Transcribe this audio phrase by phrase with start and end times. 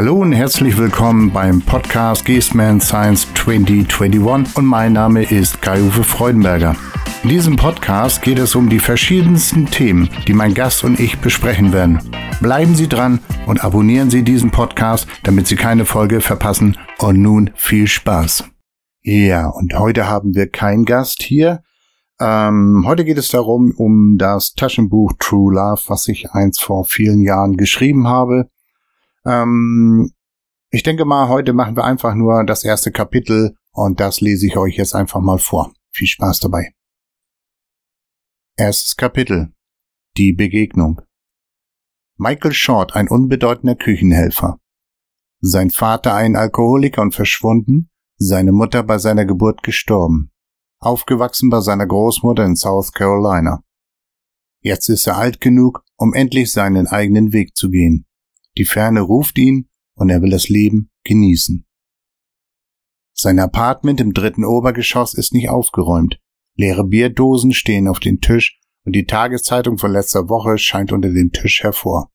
[0.00, 6.74] Hallo und herzlich willkommen beim Podcast Geestman Science 2021 und mein Name ist Kai-Uwe Freudenberger.
[7.22, 11.74] In diesem Podcast geht es um die verschiedensten Themen, die mein Gast und ich besprechen
[11.74, 12.00] werden.
[12.40, 16.78] Bleiben Sie dran und abonnieren Sie diesen Podcast, damit Sie keine Folge verpassen.
[16.98, 18.44] Und nun viel Spaß.
[19.02, 21.60] Ja, und heute haben wir keinen Gast hier.
[22.18, 27.20] Ähm, heute geht es darum, um das Taschenbuch True Love, was ich eins vor vielen
[27.20, 28.48] Jahren geschrieben habe.
[29.24, 30.12] Ähm,
[30.70, 34.56] ich denke mal, heute machen wir einfach nur das erste Kapitel und das lese ich
[34.56, 35.72] euch jetzt einfach mal vor.
[35.92, 36.72] Viel Spaß dabei.
[38.56, 39.52] Erstes Kapitel.
[40.16, 41.00] Die Begegnung.
[42.16, 44.58] Michael Short, ein unbedeutender Küchenhelfer.
[45.40, 50.30] Sein Vater ein Alkoholiker und verschwunden, seine Mutter bei seiner Geburt gestorben.
[50.78, 53.62] Aufgewachsen bei seiner Großmutter in South Carolina.
[54.60, 58.06] Jetzt ist er alt genug, um endlich seinen eigenen Weg zu gehen.
[58.60, 61.66] Die Ferne ruft ihn und er will das Leben genießen.
[63.14, 66.20] Sein Apartment im dritten Obergeschoss ist nicht aufgeräumt.
[66.56, 71.32] Leere Bierdosen stehen auf dem Tisch und die Tageszeitung von letzter Woche scheint unter dem
[71.32, 72.10] Tisch hervor.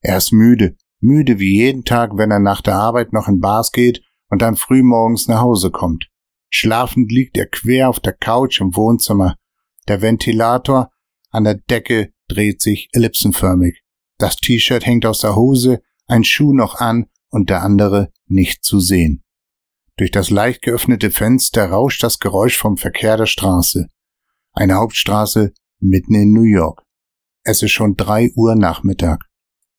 [0.00, 3.70] Er ist müde, müde wie jeden Tag, wenn er nach der Arbeit noch in Bars
[3.70, 6.08] geht und dann früh morgens nach Hause kommt.
[6.48, 9.36] Schlafend liegt er quer auf der Couch im Wohnzimmer.
[9.88, 10.90] Der Ventilator
[11.28, 13.82] an der Decke dreht sich ellipsenförmig.
[14.20, 18.78] Das T-Shirt hängt aus der Hose, ein Schuh noch an und der andere nicht zu
[18.78, 19.24] sehen.
[19.96, 23.86] Durch das leicht geöffnete Fenster rauscht das Geräusch vom Verkehr der Straße.
[24.52, 26.82] Eine Hauptstraße mitten in New York.
[27.44, 29.24] Es ist schon drei Uhr Nachmittag.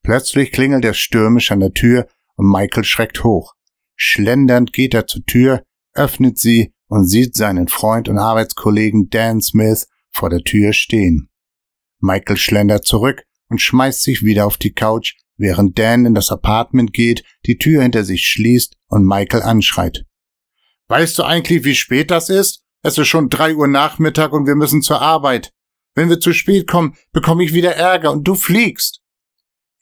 [0.01, 3.53] Plötzlich klingelt er stürmisch an der Tür und Michael schreckt hoch.
[3.95, 9.87] Schlendernd geht er zur Tür, öffnet sie und sieht seinen Freund und Arbeitskollegen Dan Smith
[10.09, 11.29] vor der Tür stehen.
[11.99, 16.93] Michael schlendert zurück und schmeißt sich wieder auf die Couch, während Dan in das Apartment
[16.93, 20.05] geht, die Tür hinter sich schließt und Michael anschreit.
[20.87, 22.63] Weißt du eigentlich, wie spät das ist?
[22.81, 25.51] Es ist schon drei Uhr Nachmittag und wir müssen zur Arbeit.
[25.95, 29.01] Wenn wir zu spät kommen, bekomme ich wieder Ärger und du fliegst.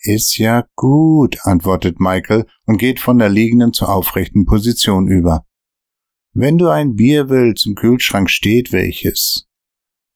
[0.01, 5.45] Ist ja gut, antwortet Michael und geht von der liegenden zur aufrechten Position über.
[6.33, 9.48] Wenn du ein Bier willst, im Kühlschrank steht welches.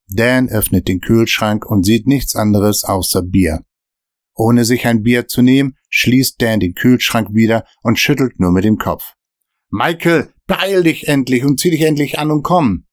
[0.07, 3.63] Dan öffnet den Kühlschrank und sieht nichts anderes außer Bier.
[4.35, 8.63] Ohne sich ein Bier zu nehmen, schließt Dan den Kühlschrank wieder und schüttelt nur mit
[8.63, 9.13] dem Kopf.
[9.69, 12.85] Michael, beeil dich endlich und zieh dich endlich an und komm.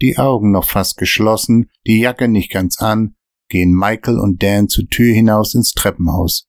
[0.00, 3.16] Die Augen noch fast geschlossen, die Jacke nicht ganz an,
[3.48, 6.48] gehen Michael und Dan zur Tür hinaus ins Treppenhaus.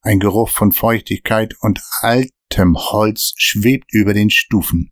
[0.00, 4.90] Ein Geruch von Feuchtigkeit und altem Holz schwebt über den Stufen,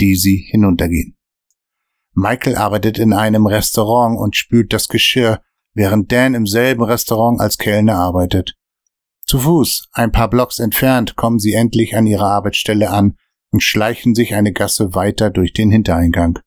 [0.00, 1.16] die sie hinuntergehen.
[2.14, 5.40] Michael arbeitet in einem Restaurant und spült das Geschirr,
[5.74, 8.54] während Dan im selben Restaurant als Kellner arbeitet.
[9.26, 13.16] Zu Fuß, ein paar Blocks entfernt, kommen sie endlich an ihrer Arbeitsstelle an
[13.50, 16.38] und schleichen sich eine Gasse weiter durch den Hintereingang.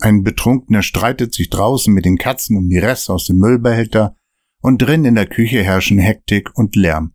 [0.00, 4.14] Ein Betrunkener streitet sich draußen mit den Katzen um die Reste aus dem Müllbehälter
[4.60, 7.14] und drin in der Küche herrschen Hektik und Lärm.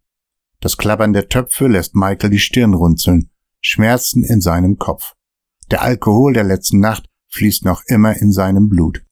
[0.60, 3.30] Das Klappern der Töpfe lässt Michael die Stirn runzeln,
[3.62, 5.14] Schmerzen in seinem Kopf.
[5.72, 9.04] Der Alkohol der letzten Nacht fließt noch immer in seinem Blut.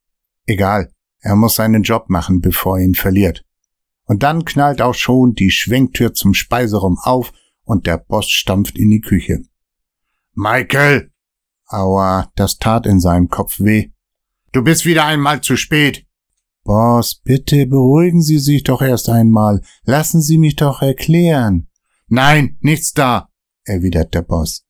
[0.46, 3.44] Egal, er muss seinen Job machen, bevor er ihn verliert.
[4.06, 7.34] Und dann knallt auch schon die Schwenktür zum Speiseraum auf
[7.64, 9.44] und der Boss stampft in die Küche.
[10.34, 11.12] Michael!
[11.66, 13.92] Aua, das tat in seinem Kopf weh.
[14.52, 16.06] Du bist wieder einmal zu spät.
[16.64, 19.62] Boss, bitte beruhigen Sie sich doch erst einmal.
[19.84, 21.70] Lassen Sie mich doch erklären.
[22.08, 23.30] Nein, nichts da,
[23.64, 24.66] erwidert der Boss.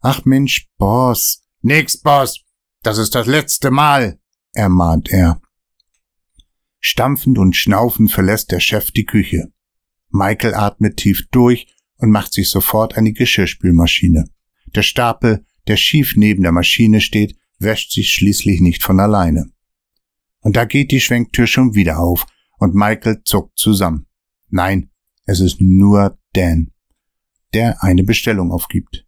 [0.00, 1.42] Ach Mensch, Boss.
[1.60, 2.44] Nix, Boss.
[2.84, 4.18] Das ist das letzte Mal,
[4.52, 5.40] ermahnt er.
[6.80, 9.50] Stampfend und schnaufend verlässt der Chef die Küche.
[10.10, 14.26] Michael atmet tief durch und macht sich sofort an die Geschirrspülmaschine.
[14.66, 19.46] Der Stapel, der schief neben der Maschine steht, wäscht sich schließlich nicht von alleine.
[20.40, 22.26] Und da geht die Schwenktür schon wieder auf
[22.58, 24.08] und Michael zuckt zusammen.
[24.50, 24.90] Nein,
[25.24, 26.70] es ist nur Dan,
[27.54, 29.06] der eine Bestellung aufgibt.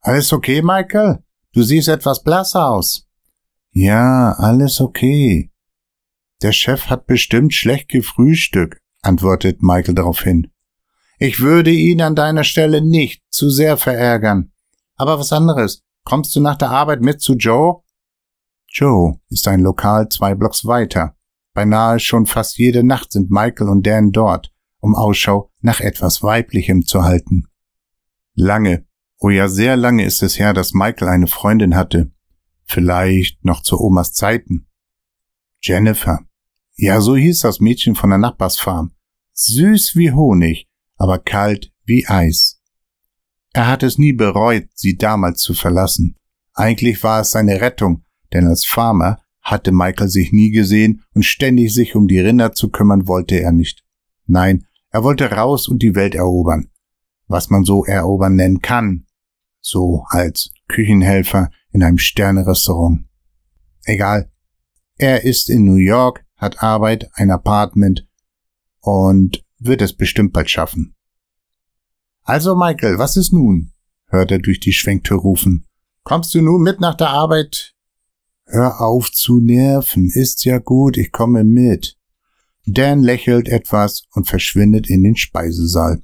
[0.00, 1.23] Alles okay, Michael?
[1.54, 3.06] Du siehst etwas blass aus.
[3.70, 5.52] Ja, alles okay.
[6.42, 10.50] Der Chef hat bestimmt schlecht gefrühstückt, antwortet Michael daraufhin.
[11.18, 14.52] Ich würde ihn an deiner Stelle nicht zu sehr verärgern.
[14.96, 15.82] Aber was anderes.
[16.04, 17.82] Kommst du nach der Arbeit mit zu Joe?
[18.68, 21.16] Joe ist ein Lokal zwei Blocks weiter.
[21.54, 26.84] Beinahe schon fast jede Nacht sind Michael und Dan dort, um Ausschau nach etwas Weiblichem
[26.84, 27.46] zu halten.
[28.34, 28.86] Lange,
[29.26, 32.12] Oh ja, sehr lange ist es her, dass Michael eine Freundin hatte.
[32.66, 34.66] Vielleicht noch zu Omas Zeiten.
[35.62, 36.20] Jennifer.
[36.76, 38.92] Ja, so hieß das Mädchen von der Nachbarsfarm.
[39.32, 40.68] Süß wie Honig,
[40.98, 42.60] aber kalt wie Eis.
[43.54, 46.18] Er hat es nie bereut, sie damals zu verlassen.
[46.52, 48.04] Eigentlich war es seine Rettung,
[48.34, 52.68] denn als Farmer hatte Michael sich nie gesehen und ständig sich um die Rinder zu
[52.68, 53.86] kümmern wollte er nicht.
[54.26, 56.68] Nein, er wollte raus und die Welt erobern.
[57.26, 59.03] Was man so erobern nennen kann.
[59.66, 63.06] So als Küchenhelfer in einem Sternerestaurant.
[63.84, 64.30] Egal.
[64.98, 68.06] Er ist in New York, hat Arbeit, ein Apartment
[68.80, 70.94] und wird es bestimmt bald schaffen.
[72.24, 73.72] Also Michael, was ist nun?
[74.08, 75.66] hört er durch die Schwenktür rufen.
[76.02, 77.74] Kommst du nun mit nach der Arbeit?
[78.44, 81.96] Hör auf zu nerven, ist ja gut, ich komme mit.
[82.66, 86.02] Dan lächelt etwas und verschwindet in den Speisesaal.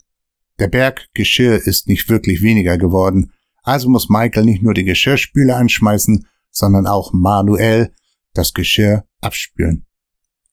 [0.58, 5.54] Der Berg Geschirr ist nicht wirklich weniger geworden, also muss Michael nicht nur die Geschirrspüle
[5.54, 7.92] anschmeißen, sondern auch manuell
[8.32, 9.86] das Geschirr abspülen.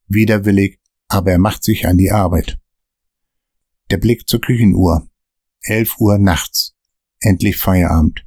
[0.08, 2.60] Widerwillig, aber er macht sich an die Arbeit.
[3.90, 5.08] Der Blick zur Küchenuhr.
[5.62, 6.76] Elf Uhr nachts.
[7.20, 8.26] Endlich Feierabend.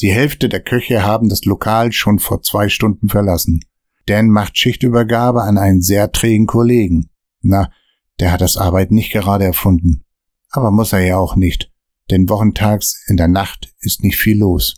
[0.00, 3.60] Die Hälfte der Köche haben das Lokal schon vor zwei Stunden verlassen.
[4.06, 7.10] Dan macht Schichtübergabe an einen sehr trägen Kollegen.
[7.40, 7.70] Na,
[8.20, 10.04] der hat das Arbeiten nicht gerade erfunden.
[10.50, 11.72] Aber muss er ja auch nicht,
[12.10, 14.76] denn wochentags in der Nacht ist nicht viel los.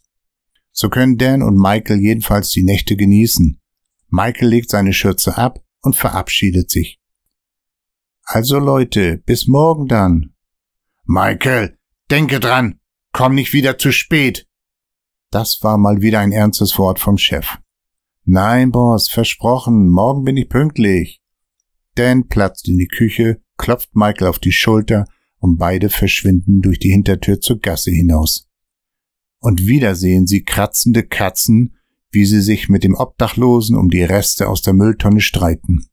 [0.72, 3.60] So können Dan und Michael jedenfalls die Nächte genießen.
[4.08, 7.00] Michael legt seine Schürze ab und verabschiedet sich.
[8.22, 10.34] Also Leute, bis morgen dann.
[11.04, 11.78] Michael,
[12.10, 12.80] denke dran,
[13.12, 14.46] komm nicht wieder zu spät.
[15.30, 17.58] Das war mal wieder ein ernstes Wort vom Chef.
[18.24, 21.20] Nein, Boss, versprochen, morgen bin ich pünktlich.
[21.94, 25.06] Dan platzt in die Küche, klopft Michael auf die Schulter
[25.38, 28.48] und beide verschwinden durch die Hintertür zur Gasse hinaus.
[29.40, 31.76] Und wieder sehen sie kratzende Katzen,
[32.10, 35.86] wie sie sich mit dem Obdachlosen um die Reste aus der Mülltonne streiten.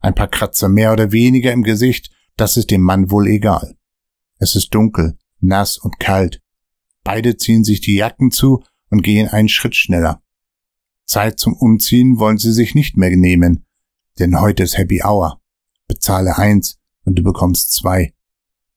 [0.00, 3.76] Ein paar Kratzer mehr oder weniger im Gesicht, das ist dem Mann wohl egal.
[4.38, 6.42] Es ist dunkel, nass und kalt.
[7.02, 10.22] Beide ziehen sich die Jacken zu und gehen einen Schritt schneller.
[11.04, 13.64] Zeit zum Umziehen wollen sie sich nicht mehr nehmen,
[14.18, 15.40] denn heute ist Happy Hour.
[15.86, 18.12] Bezahle eins und du bekommst zwei.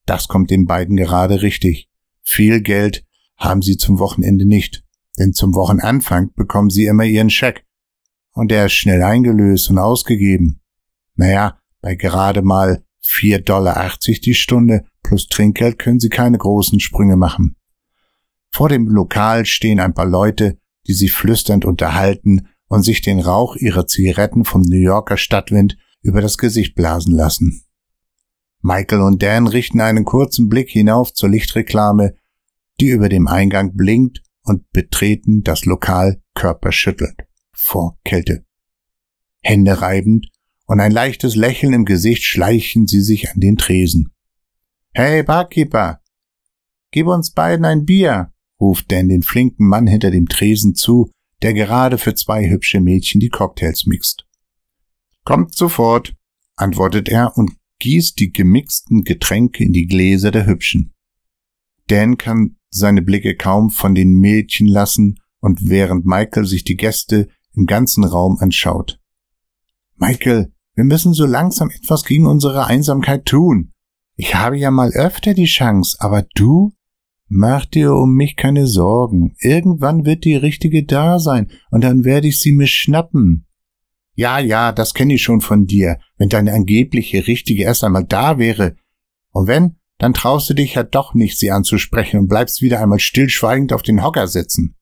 [0.09, 1.87] Das kommt den beiden gerade richtig.
[2.23, 3.05] Viel Geld
[3.37, 4.83] haben sie zum Wochenende nicht,
[5.19, 7.63] denn zum Wochenanfang bekommen sie immer ihren Scheck.
[8.33, 10.61] Und der ist schnell eingelöst und ausgegeben.
[11.13, 17.15] Naja, bei gerade mal 4,80 Dollar die Stunde plus Trinkgeld können sie keine großen Sprünge
[17.15, 17.55] machen.
[18.49, 20.57] Vor dem Lokal stehen ein paar Leute,
[20.87, 26.19] die sie flüsternd unterhalten und sich den Rauch ihrer Zigaretten vom New Yorker Stadtwind über
[26.19, 27.68] das Gesicht blasen lassen.
[28.61, 32.15] Michael und Dan richten einen kurzen Blick hinauf zur Lichtreklame,
[32.79, 37.23] die über dem Eingang blinkt und betreten das Lokal körperschüttelnd
[37.53, 38.45] vor Kälte.
[39.41, 40.27] Hände reibend
[40.65, 44.13] und ein leichtes Lächeln im Gesicht schleichen sie sich an den Tresen.
[44.93, 46.01] Hey, Barkeeper,
[46.91, 51.11] gib uns beiden ein Bier, ruft Dan den flinken Mann hinter dem Tresen zu,
[51.41, 54.25] der gerade für zwei hübsche Mädchen die Cocktails mixt.
[55.23, 56.13] Kommt sofort,
[56.55, 60.93] antwortet er und gießt die gemixten Getränke in die Gläser der Hübschen.
[61.87, 67.29] Dan kann seine Blicke kaum von den Mädchen lassen und während Michael sich die Gäste
[67.55, 68.99] im ganzen Raum anschaut.
[69.95, 73.73] Michael, wir müssen so langsam etwas gegen unsere Einsamkeit tun.
[74.15, 76.73] Ich habe ja mal öfter die Chance, aber du?
[77.27, 79.35] Mach dir um mich keine Sorgen.
[79.39, 83.45] Irgendwann wird die richtige da sein, und dann werde ich sie mir schnappen.
[84.19, 88.37] Ja, ja, das kenne ich schon von dir, wenn deine angebliche richtige erst einmal da
[88.37, 88.75] wäre.
[89.31, 92.99] Und wenn, dann traust du dich ja doch nicht, sie anzusprechen und bleibst wieder einmal
[92.99, 94.75] stillschweigend auf den Hocker sitzen.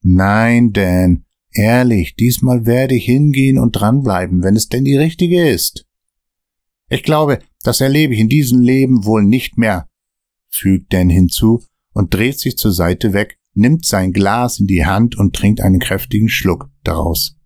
[0.00, 5.84] Nein, Dan, ehrlich, diesmal werde ich hingehen und dranbleiben, wenn es denn die richtige ist.
[6.88, 9.86] Ich glaube, das erlebe ich in diesem Leben wohl nicht mehr,
[10.48, 15.14] fügt Dan hinzu und dreht sich zur Seite weg, nimmt sein Glas in die Hand
[15.14, 17.37] und trinkt einen kräftigen Schluck daraus.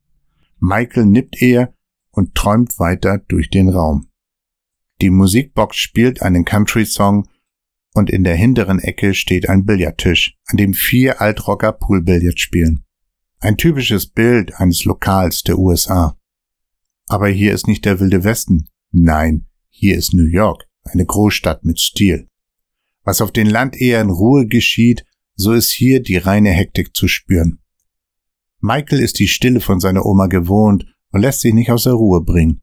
[0.64, 1.75] Michael nippt er
[2.12, 4.09] und träumt weiter durch den Raum.
[5.00, 7.28] Die Musikbox spielt einen Country-Song
[7.95, 12.85] und in der hinteren Ecke steht ein Billardtisch, an dem vier Altrocker Poolbillard spielen.
[13.40, 16.16] Ein typisches Bild eines Lokals der USA.
[17.09, 18.69] Aber hier ist nicht der wilde Westen.
[18.92, 22.28] Nein, hier ist New York, eine Großstadt mit Stil.
[23.02, 25.04] Was auf den Land eher in Ruhe geschieht,
[25.35, 27.59] so ist hier die reine Hektik zu spüren.
[28.62, 32.23] Michael ist die Stille von seiner Oma gewohnt und lässt sich nicht aus der Ruhe
[32.23, 32.62] bringen.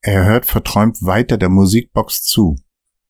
[0.00, 2.56] Er hört verträumt weiter der Musikbox zu.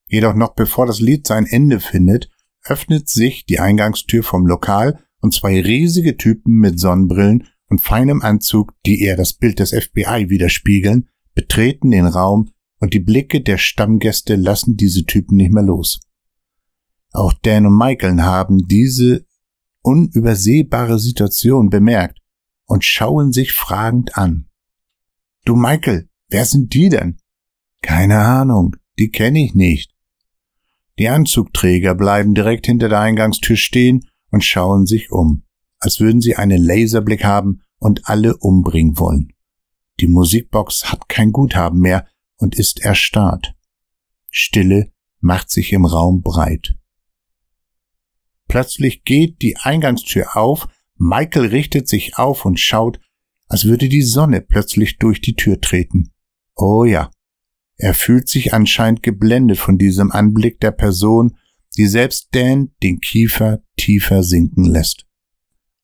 [0.08, 2.30] Jedoch noch bevor das Lied sein Ende findet,
[2.64, 8.72] öffnet sich die Eingangstür vom Lokal und zwei riesige Typen mit Sonnenbrillen und feinem Anzug,
[8.86, 14.36] die eher das Bild des FBI widerspiegeln, betreten den Raum und die Blicke der Stammgäste
[14.36, 16.00] lassen diese Typen nicht mehr los.
[17.12, 19.26] Auch Dan und Michael haben diese
[19.86, 22.18] unübersehbare Situation bemerkt
[22.66, 24.48] und schauen sich fragend an.
[25.44, 27.18] Du Michael, wer sind die denn?
[27.82, 29.94] Keine Ahnung, die kenne ich nicht.
[30.98, 35.44] Die Anzugträger bleiben direkt hinter der Eingangstür stehen und schauen sich um,
[35.78, 39.32] als würden sie einen Laserblick haben und alle umbringen wollen.
[40.00, 43.54] Die Musikbox hat kein Guthaben mehr und ist erstarrt.
[44.30, 44.90] Stille
[45.20, 46.74] macht sich im Raum breit.
[48.48, 53.00] Plötzlich geht die Eingangstür auf, Michael richtet sich auf und schaut,
[53.48, 56.12] als würde die Sonne plötzlich durch die Tür treten.
[56.54, 57.10] Oh ja,
[57.76, 61.36] er fühlt sich anscheinend geblendet von diesem Anblick der Person,
[61.76, 65.06] die selbst Dan den Kiefer tiefer sinken lässt.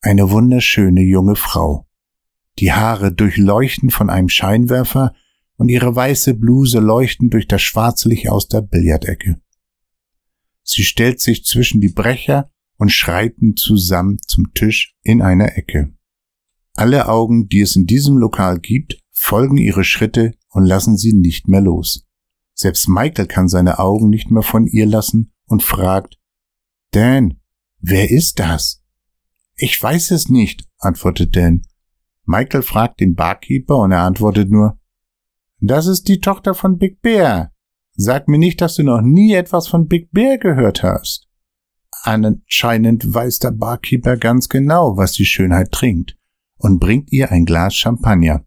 [0.01, 1.87] Eine wunderschöne junge Frau.
[2.59, 5.15] Die Haare durchleuchten von einem Scheinwerfer
[5.57, 9.41] und ihre weiße Bluse leuchten durch das Schwarzlicht aus der Billardecke.
[10.63, 12.51] Sie stellt sich zwischen die Brecher
[12.83, 15.95] und schreiten zusammen zum Tisch in einer Ecke.
[16.75, 21.47] Alle Augen, die es in diesem Lokal gibt, folgen ihre Schritte und lassen sie nicht
[21.47, 22.05] mehr los.
[22.55, 26.19] Selbst Michael kann seine Augen nicht mehr von ihr lassen und fragt,
[26.91, 27.39] Dan,
[27.79, 28.83] wer ist das?
[29.55, 31.63] Ich weiß es nicht, antwortet Dan.
[32.25, 34.77] Michael fragt den Barkeeper und er antwortet nur,
[35.61, 37.53] das ist die Tochter von Big Bear.
[37.93, 41.29] Sag mir nicht, dass du noch nie etwas von Big Bear gehört hast.
[42.05, 46.17] Anscheinend weiß der Barkeeper ganz genau, was die Schönheit trinkt
[46.59, 48.45] und bringt ihr ein Glas Champagner.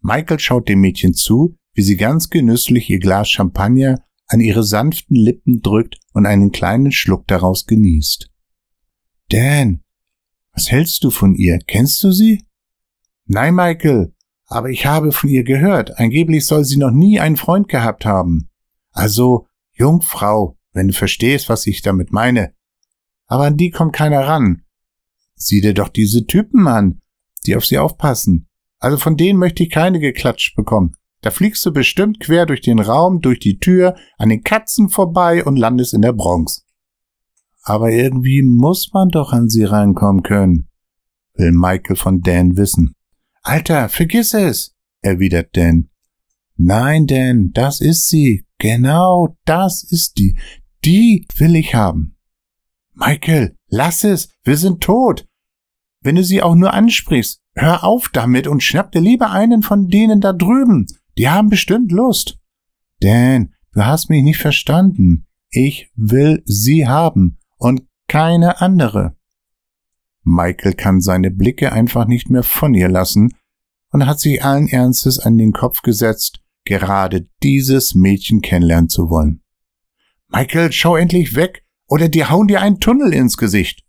[0.00, 5.16] Michael schaut dem Mädchen zu, wie sie ganz genüsslich ihr Glas Champagner an ihre sanften
[5.16, 8.30] Lippen drückt und einen kleinen Schluck daraus genießt.
[9.28, 9.82] Dan,
[10.54, 11.58] was hältst du von ihr?
[11.66, 12.46] Kennst du sie?
[13.26, 14.14] Nein, Michael,
[14.46, 15.98] aber ich habe von ihr gehört.
[15.98, 18.48] Angeblich soll sie noch nie einen Freund gehabt haben.
[18.92, 22.52] Also, Jungfrau, wenn du verstehst, was ich damit meine.
[23.26, 24.62] Aber an die kommt keiner ran.
[25.34, 27.00] Sieh dir doch diese Typen an,
[27.46, 28.48] die auf sie aufpassen.
[28.78, 30.92] Also von denen möchte ich keine geklatscht bekommen.
[31.22, 35.44] Da fliegst du bestimmt quer durch den Raum, durch die Tür, an den Katzen vorbei
[35.44, 36.64] und landest in der Bronx.
[37.62, 40.68] Aber irgendwie muss man doch an sie rankommen können,
[41.34, 42.94] will Michael von Dan wissen.
[43.42, 45.88] Alter, vergiss es, erwidert Dan.
[46.56, 48.46] Nein, Dan, das ist sie.
[48.58, 50.38] Genau, das ist die.
[50.86, 52.16] Die will ich haben.
[52.94, 54.28] Michael, lass es.
[54.44, 55.26] Wir sind tot.
[56.00, 59.88] Wenn du sie auch nur ansprichst, hör auf damit und schnapp dir lieber einen von
[59.88, 60.86] denen da drüben.
[61.18, 62.38] Die haben bestimmt Lust.
[63.00, 65.26] Dan, du hast mich nicht verstanden.
[65.50, 69.16] Ich will sie haben und keine andere.
[70.22, 73.34] Michael kann seine Blicke einfach nicht mehr von ihr lassen
[73.90, 79.42] und hat sich allen Ernstes an den Kopf gesetzt, gerade dieses Mädchen kennenlernen zu wollen.
[80.36, 83.84] Michael, schau endlich weg, oder die hauen dir einen Tunnel ins Gesicht.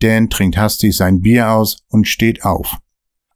[0.00, 2.78] Dan trinkt hastig sein Bier aus und steht auf.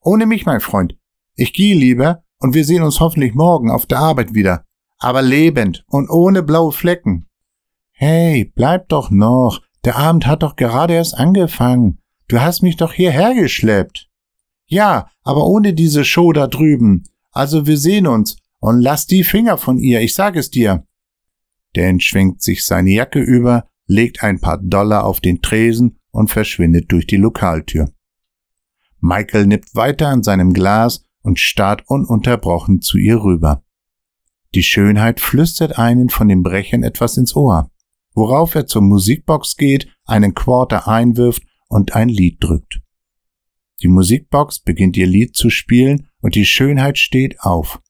[0.01, 0.97] Ohne mich, mein Freund.
[1.37, 4.65] Ich gehe lieber und wir sehen uns hoffentlich morgen auf der Arbeit wieder.
[4.99, 7.29] Aber lebend und ohne blaue Flecken.
[7.93, 9.61] Hey, bleib doch noch.
[9.85, 12.01] Der Abend hat doch gerade erst angefangen.
[12.27, 14.09] Du hast mich doch hierher geschleppt.
[14.67, 17.05] Ja, aber ohne diese Show da drüben.
[17.31, 20.85] Also wir sehen uns und lass die Finger von ihr, ich sag es dir.
[21.79, 26.91] Dan schwenkt sich seine Jacke über, legt ein paar Dollar auf den Tresen und verschwindet
[26.91, 27.89] durch die Lokaltür.
[28.99, 33.63] Michael nippt weiter an seinem Glas und starrt ununterbrochen zu ihr rüber.
[34.57, 37.71] Die Schönheit flüstert einen von den Brechern etwas ins Ohr,
[38.13, 42.81] worauf er zur Musikbox geht, einen Quarter einwirft und ein Lied drückt.
[43.83, 47.81] Die Musikbox beginnt ihr Lied zu spielen und die Schönheit steht auf.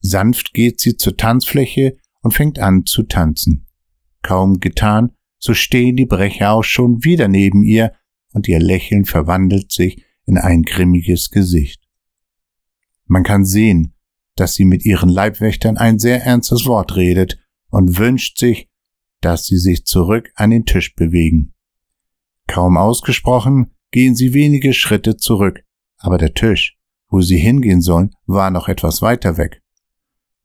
[0.00, 3.66] Sanft geht sie zur Tanzfläche und fängt an zu tanzen.
[4.22, 7.92] Kaum getan, so stehen die Brecher auch schon wieder neben ihr
[8.32, 11.88] und ihr Lächeln verwandelt sich in ein grimmiges Gesicht.
[13.06, 13.94] Man kann sehen,
[14.36, 17.38] dass sie mit ihren Leibwächtern ein sehr ernstes Wort redet
[17.70, 18.68] und wünscht sich,
[19.20, 21.54] dass sie sich zurück an den Tisch bewegen.
[22.46, 25.62] Kaum ausgesprochen, gehen sie wenige Schritte zurück,
[25.96, 29.62] aber der Tisch, wo sie hingehen sollen, war noch etwas weiter weg.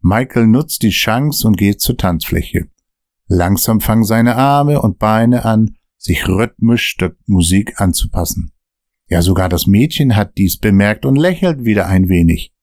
[0.06, 2.68] Michael nutzt die Chance und geht zur Tanzfläche.
[3.28, 8.52] Langsam fangen seine Arme und Beine an, sich rhythmisch der Musik anzupassen.
[9.08, 12.54] Ja, sogar das Mädchen hat dies bemerkt und lächelt wieder ein wenig.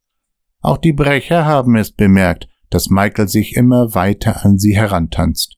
[0.60, 5.56] Auch die Brecher haben es bemerkt, dass Michael sich immer weiter an sie herantanzt.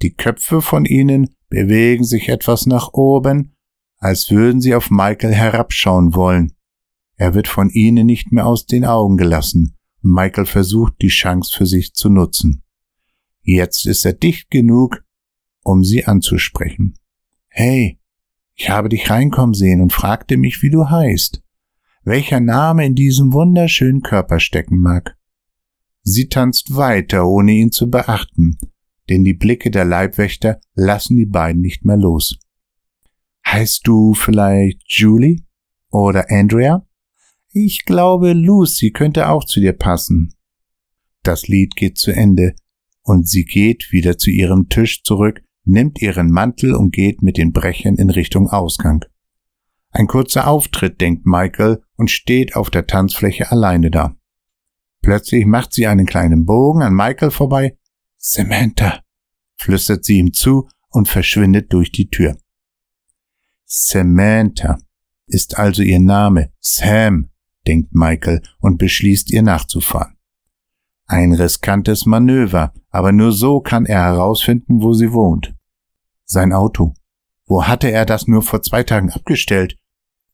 [0.00, 3.52] Die Köpfe von ihnen bewegen sich etwas nach oben
[4.02, 6.54] als würden sie auf Michael herabschauen wollen.
[7.16, 11.66] Er wird von ihnen nicht mehr aus den Augen gelassen Michael versucht, die Chance für
[11.66, 12.62] sich zu nutzen.
[13.42, 15.04] Jetzt ist er dicht genug,
[15.62, 16.94] um sie anzusprechen.
[17.48, 18.00] Hey,
[18.54, 21.42] ich habe dich reinkommen sehen und fragte mich, wie du heißt,
[22.04, 25.16] welcher Name in diesem wunderschönen Körper stecken mag.
[26.02, 28.58] Sie tanzt weiter, ohne ihn zu beachten,
[29.08, 32.38] denn die Blicke der Leibwächter lassen die beiden nicht mehr los.
[33.46, 35.44] Heißt du vielleicht Julie
[35.90, 36.86] oder Andrea?
[37.52, 40.34] Ich glaube, Lucy könnte auch zu dir passen.
[41.22, 42.54] Das Lied geht zu Ende,
[43.02, 47.52] und sie geht wieder zu ihrem Tisch zurück, nimmt ihren Mantel und geht mit den
[47.52, 49.04] Brechern in Richtung Ausgang.
[49.90, 54.16] Ein kurzer Auftritt, denkt Michael und steht auf der Tanzfläche alleine da.
[55.02, 57.76] Plötzlich macht sie einen kleinen Bogen an Michael vorbei.
[58.16, 59.02] Samantha,
[59.56, 62.38] flüstert sie ihm zu und verschwindet durch die Tür.
[63.66, 64.78] Samantha
[65.26, 66.52] ist also ihr Name.
[66.60, 67.31] Sam,
[67.66, 70.16] denkt Michael und beschließt ihr nachzufahren.
[71.06, 75.54] Ein riskantes Manöver, aber nur so kann er herausfinden, wo sie wohnt.
[76.24, 76.94] Sein Auto.
[77.46, 79.76] Wo hatte er das nur vor zwei Tagen abgestellt?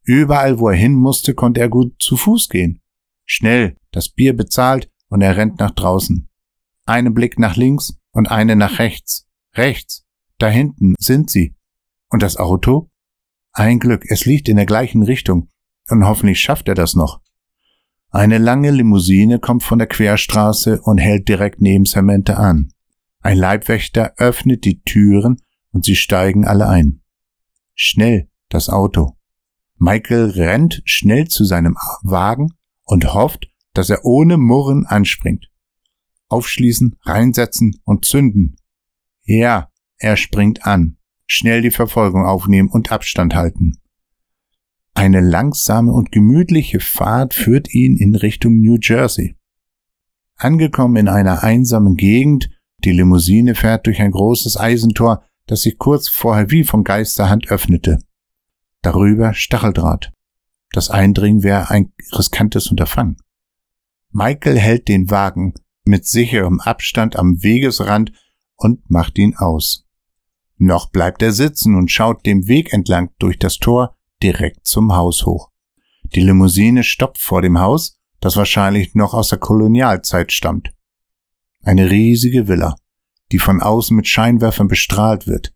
[0.02, 2.80] Überall, wo er hin musste, konnte er gut zu Fuß gehen.
[3.24, 6.28] Schnell, das Bier bezahlt und er rennt nach draußen.
[6.86, 9.26] Einen Blick nach links und eine nach rechts.
[9.54, 10.06] Rechts.
[10.38, 11.56] Da hinten sind sie.
[12.08, 12.88] Und das Auto?
[13.52, 15.50] Ein Glück, es liegt in der gleichen Richtung.
[15.90, 17.20] Und hoffentlich schafft er das noch.
[18.10, 22.72] Eine lange Limousine kommt von der Querstraße und hält direkt neben Samantha an.
[23.20, 25.36] Ein Leibwächter öffnet die Türen
[25.72, 27.02] und sie steigen alle ein.
[27.74, 29.16] Schnell das Auto.
[29.76, 32.54] Michael rennt schnell zu seinem Wagen
[32.84, 35.50] und hofft, dass er ohne Murren anspringt.
[36.28, 38.56] Aufschließen, reinsetzen und zünden.
[39.24, 40.96] Ja, er springt an.
[41.26, 43.78] Schnell die Verfolgung aufnehmen und Abstand halten.
[44.98, 49.36] Eine langsame und gemütliche Fahrt führt ihn in Richtung New Jersey.
[50.34, 52.50] Angekommen in einer einsamen Gegend,
[52.82, 58.00] die Limousine fährt durch ein großes Eisentor, das sich kurz vorher wie von Geisterhand öffnete.
[58.82, 60.12] Darüber Stacheldraht.
[60.72, 63.18] Das Eindringen wäre ein riskantes Unterfangen.
[64.10, 68.10] Michael hält den Wagen mit sicherem Abstand am Wegesrand
[68.56, 69.86] und macht ihn aus.
[70.56, 75.26] Noch bleibt er sitzen und schaut dem Weg entlang durch das Tor, direkt zum Haus
[75.26, 75.50] hoch.
[76.14, 80.72] Die Limousine stoppt vor dem Haus, das wahrscheinlich noch aus der Kolonialzeit stammt.
[81.62, 82.76] Eine riesige Villa,
[83.32, 85.54] die von außen mit Scheinwerfern bestrahlt wird.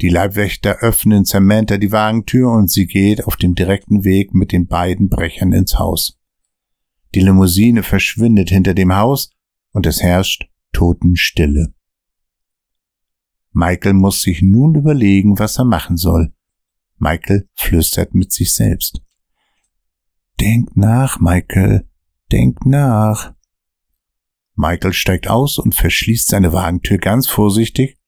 [0.00, 4.66] Die Leibwächter öffnen Samantha die Wagentür und sie geht auf dem direkten Weg mit den
[4.66, 6.18] beiden Brechern ins Haus.
[7.14, 9.30] Die Limousine verschwindet hinter dem Haus
[9.72, 11.74] und es herrscht Totenstille.
[13.52, 16.32] Michael muss sich nun überlegen, was er machen soll.
[17.02, 19.02] Michael flüstert mit sich selbst.
[20.40, 21.88] Denk nach, Michael,
[22.30, 23.34] denk nach.
[24.54, 27.98] Michael steigt aus und verschließt seine Wagentür ganz vorsichtig.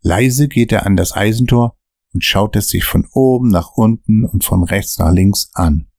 [0.00, 1.76] Leise geht er an das Eisentor
[2.14, 5.90] und schaut es sich von oben nach unten und von rechts nach links an.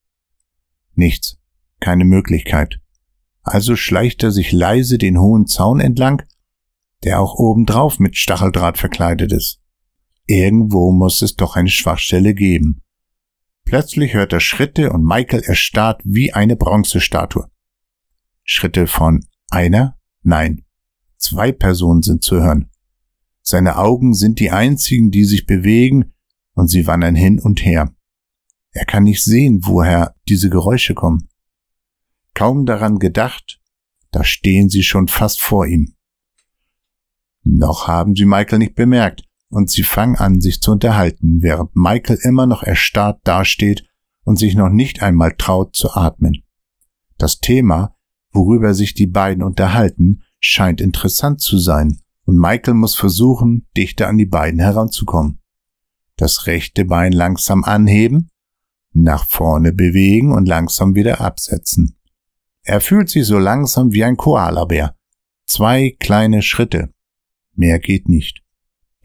[0.95, 1.37] Nichts,
[1.79, 2.81] keine Möglichkeit.
[3.43, 6.23] Also schleicht er sich leise den hohen Zaun entlang,
[7.03, 9.60] der auch obendrauf mit Stacheldraht verkleidet ist.
[10.33, 12.81] Irgendwo muss es doch eine Schwachstelle geben.
[13.65, 17.51] Plötzlich hört er Schritte und Michael erstarrt wie eine Bronzestatue.
[18.45, 19.99] Schritte von einer?
[20.23, 20.63] Nein.
[21.17, 22.71] Zwei Personen sind zu hören.
[23.41, 26.13] Seine Augen sind die einzigen, die sich bewegen,
[26.53, 27.93] und sie wandern hin und her.
[28.71, 31.27] Er kann nicht sehen, woher diese Geräusche kommen.
[32.35, 33.59] Kaum daran gedacht,
[34.11, 35.93] da stehen sie schon fast vor ihm.
[37.43, 42.17] Noch haben sie Michael nicht bemerkt, und sie fangen an, sich zu unterhalten, während Michael
[42.23, 43.85] immer noch erstarrt dasteht
[44.23, 46.43] und sich noch nicht einmal traut zu atmen.
[47.17, 47.95] Das Thema,
[48.31, 54.17] worüber sich die beiden unterhalten, scheint interessant zu sein, und Michael muss versuchen, dichter an
[54.17, 55.39] die beiden heranzukommen.
[56.17, 58.29] Das rechte Bein langsam anheben,
[58.93, 61.97] nach vorne bewegen und langsam wieder absetzen.
[62.63, 64.95] Er fühlt sich so langsam wie ein Koalabär.
[65.45, 66.93] Zwei kleine Schritte.
[67.53, 68.40] Mehr geht nicht.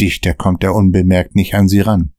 [0.01, 2.13] Dichter kommt er unbemerkt nicht an sie ran.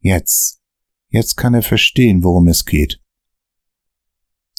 [0.00, 0.60] Jetzt,
[1.08, 3.00] jetzt kann er verstehen, worum es geht.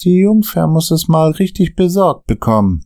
[0.03, 2.85] Die Jungfer muss es mal richtig besorgt bekommen.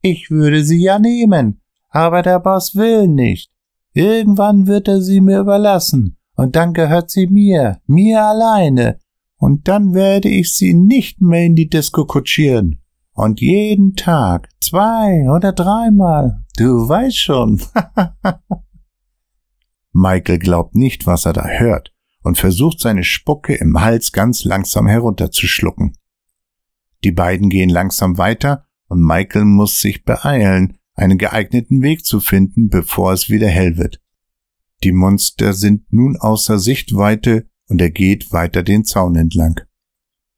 [0.00, 3.50] Ich würde sie ja nehmen, aber der Boss will nicht.
[3.92, 8.98] Irgendwann wird er sie mir überlassen, und dann gehört sie mir, mir alleine,
[9.38, 12.80] und dann werde ich sie nicht mehr in die Disco kutschieren.
[13.12, 17.62] Und jeden Tag, zwei oder dreimal, du weißt schon.
[19.92, 24.86] Michael glaubt nicht, was er da hört und versucht seine Spucke im Hals ganz langsam
[24.86, 25.96] herunterzuschlucken.
[27.04, 32.70] Die beiden gehen langsam weiter und Michael muss sich beeilen, einen geeigneten Weg zu finden,
[32.70, 34.00] bevor es wieder hell wird.
[34.82, 39.60] Die Monster sind nun außer Sichtweite und er geht weiter den Zaun entlang.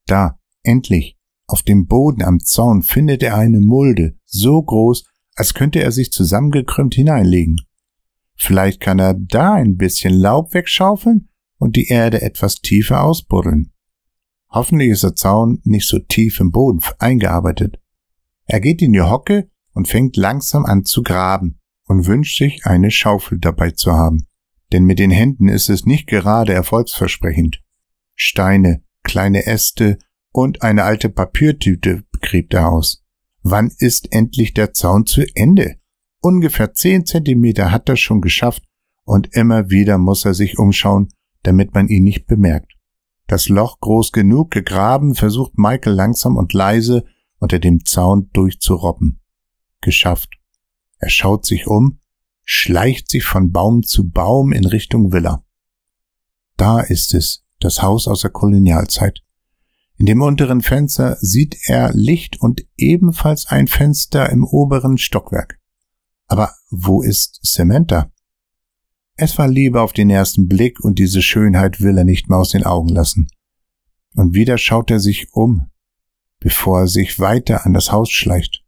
[0.06, 5.04] Da, endlich, auf dem Boden am Zaun findet er eine Mulde, so groß,
[5.36, 7.56] als könnte er sich zusammengekrümmt hineinlegen.
[8.34, 13.72] Vielleicht kann er da ein bisschen Laub wegschaufeln und die Erde etwas tiefer ausbuddeln.
[14.50, 17.78] Hoffentlich ist der Zaun nicht so tief im Boden eingearbeitet.
[18.46, 22.90] Er geht in die Hocke und fängt langsam an zu graben und wünscht sich eine
[22.90, 24.26] Schaufel dabei zu haben.
[24.72, 27.62] Denn mit den Händen ist es nicht gerade erfolgsversprechend.
[28.14, 29.98] Steine, kleine Äste
[30.32, 33.05] und eine alte Papiertüte gräbt er aus.
[33.48, 35.76] Wann ist endlich der Zaun zu Ende?
[36.20, 38.64] Ungefähr zehn Zentimeter hat er schon geschafft
[39.04, 41.10] und immer wieder muss er sich umschauen,
[41.44, 42.72] damit man ihn nicht bemerkt.
[43.28, 47.04] Das Loch groß genug gegraben, versucht Michael langsam und leise
[47.38, 49.20] unter dem Zaun durchzurobben.
[49.80, 50.34] Geschafft.
[50.98, 52.00] Er schaut sich um,
[52.42, 55.44] schleicht sich von Baum zu Baum in Richtung Villa.
[56.56, 59.22] Da ist es, das Haus aus der Kolonialzeit.
[59.98, 65.58] In dem unteren Fenster sieht er Licht und ebenfalls ein Fenster im oberen Stockwerk.
[66.26, 68.10] Aber wo ist Samantha?
[69.16, 72.50] Es war Liebe auf den ersten Blick und diese Schönheit will er nicht mehr aus
[72.50, 73.28] den Augen lassen.
[74.14, 75.70] Und wieder schaut er sich um,
[76.40, 78.62] bevor er sich weiter an das Haus schleicht.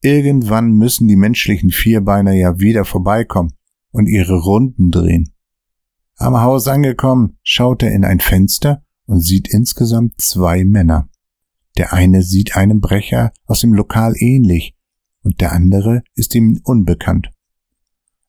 [0.00, 3.54] Irgendwann müssen die menschlichen Vierbeiner ja wieder vorbeikommen
[3.90, 5.34] und ihre Runden drehen.
[6.16, 11.08] Am Haus angekommen, schaut er in ein Fenster und sieht insgesamt zwei Männer.
[11.78, 14.74] Der eine sieht einem Brecher aus dem Lokal ähnlich
[15.22, 17.30] und der andere ist ihm unbekannt.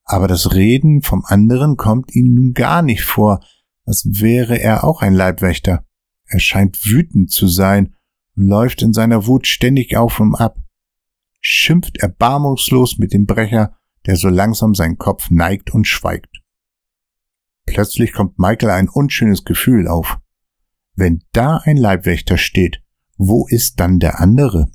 [0.05, 3.43] Aber das Reden vom anderen kommt ihm nun gar nicht vor,
[3.85, 5.85] als wäre er auch ein Leibwächter.
[6.25, 7.95] Er scheint wütend zu sein
[8.35, 10.57] und läuft in seiner Wut ständig auf und ab,
[11.41, 16.41] schimpft erbarmungslos mit dem Brecher, der so langsam seinen Kopf neigt und schweigt.
[17.65, 20.17] Plötzlich kommt Michael ein unschönes Gefühl auf.
[20.95, 22.83] Wenn da ein Leibwächter steht,
[23.17, 24.71] wo ist dann der andere?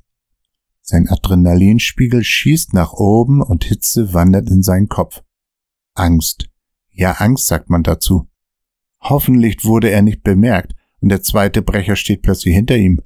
[0.81, 5.23] Sein Adrenalinspiegel schießt nach oben und Hitze wandert in seinen Kopf.
[5.95, 6.49] Angst.
[6.91, 8.29] Ja, Angst sagt man dazu.
[9.01, 13.01] Hoffentlich wurde er nicht bemerkt und der zweite Brecher steht plötzlich hinter ihm.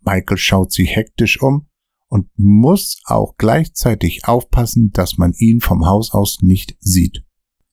[0.00, 1.66] Michael schaut sich hektisch um
[2.08, 7.24] und muss auch gleichzeitig aufpassen, dass man ihn vom Haus aus nicht sieht.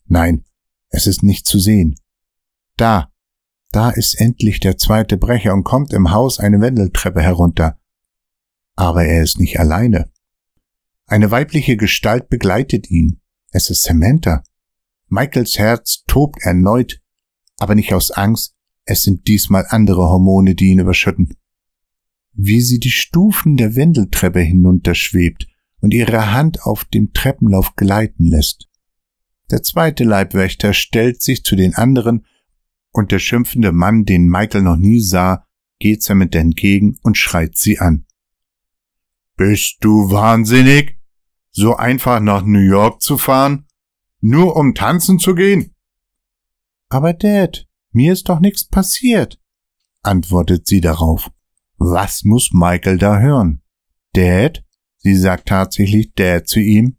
[0.06, 0.46] Nein,
[0.90, 1.96] es ist nicht zu sehen.
[2.78, 3.13] Da,
[3.74, 7.80] da ist endlich der zweite Brecher und kommt im Haus eine Wendeltreppe herunter.
[8.76, 10.12] Aber er ist nicht alleine.
[11.08, 13.20] Eine weibliche Gestalt begleitet ihn.
[13.52, 14.44] Es ist Samantha.
[15.10, 17.02] Michaels Herz tobt erneut,
[17.58, 18.56] aber nicht aus Angst,
[18.86, 21.36] es sind diesmal andere Hormone, die ihn überschütten.
[22.34, 25.48] Wie sie die Stufen der Wendeltreppe hinunterschwebt
[25.80, 28.70] und ihre Hand auf dem Treppenlauf gleiten lässt.
[29.52, 32.26] Der zweite Leibwächter stellt sich zu den anderen
[32.94, 35.46] und der schimpfende Mann, den Michael noch nie sah,
[35.80, 38.06] geht Samantha entgegen und schreit sie an.
[39.36, 40.98] Bist du wahnsinnig?
[41.52, 43.66] So einfach nach New York zu fahren?
[44.22, 45.76] Nur um tanzen zu gehen?
[46.88, 49.42] Aber Dad, mir ist doch nichts passiert,
[50.04, 51.32] antwortet sie darauf.
[51.78, 53.62] Was muss Michael da hören?
[54.14, 54.64] Dad?
[54.98, 56.98] Sie sagt tatsächlich Dad zu ihm.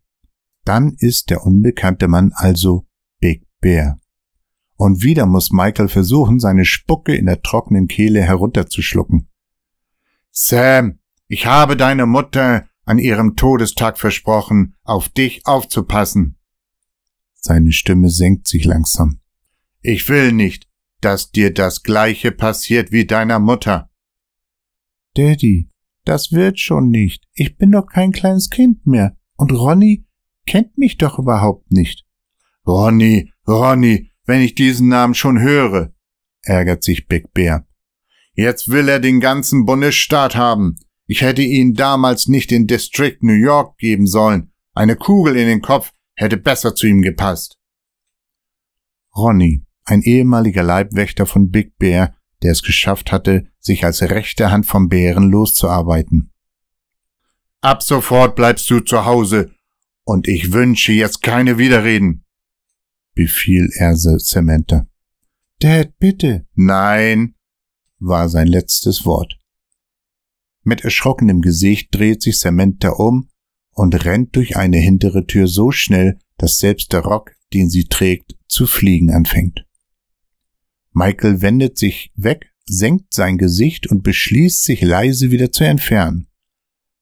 [0.64, 2.86] Dann ist der unbekannte Mann also
[3.18, 3.98] Big Bear.
[4.76, 9.28] Und wieder muss Michael versuchen, seine Spucke in der trockenen Kehle herunterzuschlucken.
[10.30, 16.36] Sam, ich habe deine Mutter an ihrem Todestag versprochen, auf dich aufzupassen.
[17.34, 19.20] Seine Stimme senkt sich langsam.
[19.80, 20.68] Ich will nicht,
[21.00, 23.90] dass dir das gleiche passiert wie deiner Mutter.
[25.14, 25.70] Daddy,
[26.04, 27.28] das wird schon nicht.
[27.34, 29.16] Ich bin doch kein kleines Kind mehr.
[29.36, 30.06] Und Ronny
[30.46, 32.04] kennt mich doch überhaupt nicht.
[32.66, 35.92] Ronny, Ronny, wenn ich diesen Namen schon höre,
[36.42, 37.66] ärgert sich Big Bear.
[38.34, 40.76] Jetzt will er den ganzen Bundesstaat haben.
[41.06, 44.52] Ich hätte ihn damals nicht in District New York geben sollen.
[44.72, 47.58] Eine Kugel in den Kopf hätte besser zu ihm gepasst.
[49.14, 54.66] Ronny, ein ehemaliger Leibwächter von Big Bear, der es geschafft hatte, sich als rechte Hand
[54.66, 56.32] vom Bären loszuarbeiten.
[57.60, 59.54] Ab sofort bleibst du zu Hause,
[60.04, 62.23] und ich wünsche jetzt keine Widerreden
[63.14, 64.86] befiel er Samantha.
[65.60, 66.46] Dad, bitte.
[66.54, 67.34] Nein,
[67.98, 69.38] war sein letztes Wort.
[70.62, 73.28] Mit erschrockenem Gesicht dreht sich Samantha um
[73.70, 78.34] und rennt durch eine hintere Tür so schnell, dass selbst der Rock, den sie trägt,
[78.48, 79.66] zu fliegen anfängt.
[80.92, 86.28] Michael wendet sich weg senkt sein Gesicht und beschließt, sich leise wieder zu entfernen.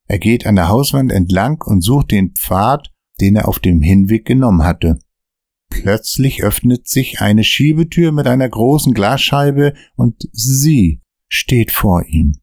[0.06, 4.24] Er geht an der Hauswand entlang und sucht den Pfad, den er auf dem Hinweg
[4.24, 4.98] genommen hatte.
[5.72, 12.34] Plötzlich öffnet sich eine Schiebetür mit einer großen Glasscheibe und sie steht vor ihm.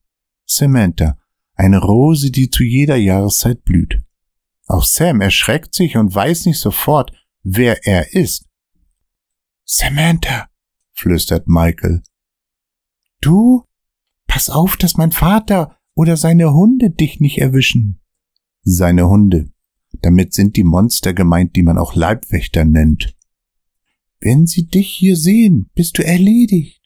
[0.46, 1.18] Samantha,
[1.54, 4.02] eine Rose, die zu jeder Jahreszeit blüht.
[4.66, 7.12] Auch Sam erschreckt sich und weiß nicht sofort,
[7.44, 8.48] wer er ist.
[9.64, 10.48] Samantha,
[10.92, 12.02] flüstert Michael.
[13.22, 13.66] Du?
[14.28, 18.02] Pass auf, dass mein Vater oder seine Hunde dich nicht erwischen.
[18.62, 19.52] Seine Hunde.
[20.02, 23.16] Damit sind die Monster gemeint, die man auch Leibwächter nennt.
[24.22, 26.82] Wenn sie dich hier sehen, bist du erledigt.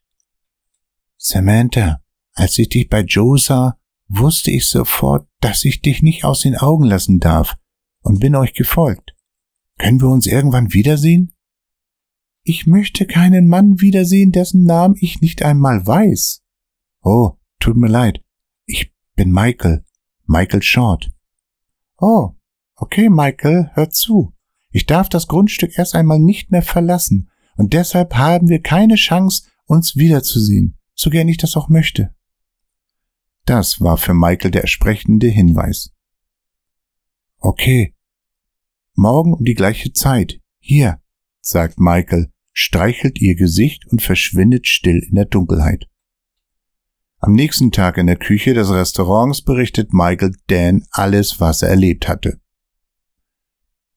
[1.17, 2.02] Samantha,
[2.34, 6.56] als ich dich bei Joe sah, wusste ich sofort, dass ich dich nicht aus den
[6.56, 7.56] Augen lassen darf
[8.02, 9.15] und bin euch gefolgt.
[9.78, 11.34] Können wir uns irgendwann wiedersehen?
[12.43, 16.41] Ich möchte keinen Mann wiedersehen, dessen Namen ich nicht einmal weiß.
[17.02, 18.22] Oh, tut mir leid.
[18.65, 19.86] Ich bin Michael.
[20.26, 21.10] Michael Short.
[21.98, 22.32] Oh,
[22.76, 24.34] okay, Michael, hör zu.
[24.73, 29.43] Ich darf das Grundstück erst einmal nicht mehr verlassen, und deshalb haben wir keine Chance,
[29.65, 32.13] uns wiederzusehen, so gern ich das auch möchte.
[33.45, 35.93] Das war für Michael der entsprechende Hinweis.
[37.38, 37.93] Okay.
[38.95, 40.39] Morgen um die gleiche Zeit.
[40.57, 40.99] Hier,
[41.39, 45.88] sagt Michael, streichelt ihr Gesicht und verschwindet still in der Dunkelheit.
[47.19, 52.07] Am nächsten Tag in der Küche des Restaurants berichtet Michael Dan alles, was er erlebt
[52.07, 52.41] hatte.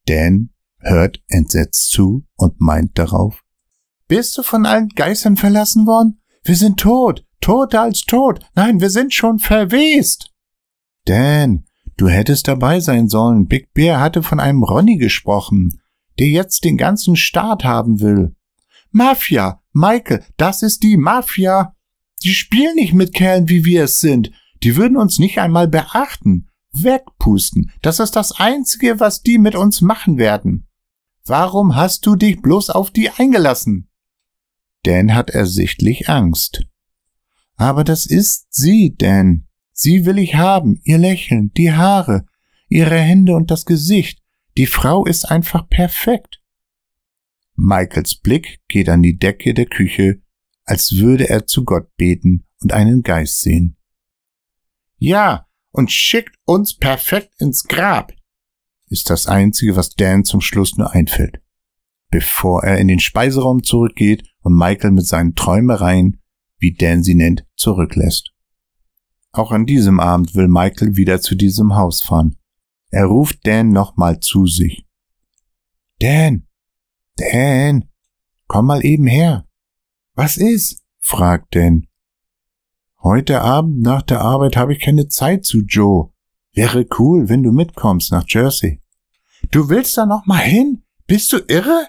[0.06, 0.50] Dan
[0.88, 3.42] hört entsetzt zu und meint darauf,
[4.08, 6.20] Bist du von allen Geistern verlassen worden?
[6.44, 8.40] Wir sind tot, toter als tot.
[8.54, 10.32] Nein, wir sind schon verwest.
[11.04, 11.64] Dan,
[11.96, 13.46] du hättest dabei sein sollen.
[13.46, 15.80] Big Bear hatte von einem Ronny gesprochen,
[16.18, 18.34] der jetzt den ganzen Staat haben will.
[18.90, 21.74] Mafia, Michael, das ist die Mafia.
[22.22, 24.30] Die spielen nicht mit Kerlen, wie wir es sind.
[24.62, 26.48] Die würden uns nicht einmal beachten
[26.82, 27.72] wegpusten.
[27.82, 30.65] Das ist das Einzige, was die mit uns machen werden.
[31.26, 33.90] Warum hast du dich bloß auf die eingelassen?
[34.84, 36.64] Dan hat ersichtlich Angst.
[37.56, 39.48] Aber das ist sie, Dan.
[39.72, 42.26] Sie will ich haben, ihr Lächeln, die Haare,
[42.68, 44.22] ihre Hände und das Gesicht.
[44.56, 46.40] Die Frau ist einfach perfekt.
[47.56, 50.22] Michaels Blick geht an die Decke der Küche,
[50.64, 53.76] als würde er zu Gott beten und einen Geist sehen.
[54.98, 58.12] Ja, und schickt uns perfekt ins Grab,
[58.88, 61.40] ist das Einzige, was Dan zum Schluss nur einfällt.
[62.10, 66.20] Bevor er in den Speiseraum zurückgeht und Michael mit seinen Träumereien,
[66.58, 68.32] wie Dan sie nennt, zurücklässt.
[69.32, 72.36] Auch an diesem Abend will Michael wieder zu diesem Haus fahren.
[72.90, 74.86] Er ruft Dan nochmal zu sich.
[75.98, 76.46] Dan,
[77.16, 77.88] Dan,
[78.46, 79.46] komm mal eben her.
[80.14, 80.82] Was ist?
[81.00, 81.86] fragt Dan.
[83.02, 86.12] Heute Abend nach der Arbeit habe ich keine Zeit zu Joe.
[86.56, 88.80] Wäre cool, wenn du mitkommst nach Jersey.
[89.50, 90.82] Du willst da noch mal hin?
[91.06, 91.88] Bist du irre?